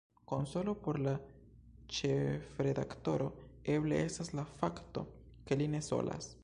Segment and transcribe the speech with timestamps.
[0.29, 1.11] Konsolo por la
[1.97, 3.29] ĉefredaktoro
[3.77, 5.07] eble estas la fakto,
[5.47, 6.33] ke li ne solas.